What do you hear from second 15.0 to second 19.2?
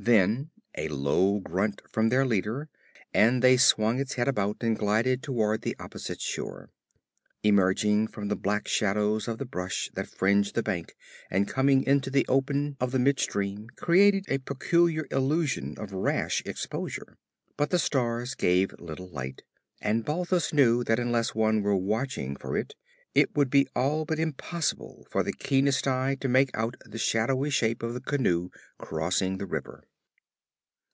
illusion of rash exposure. But the stars gave little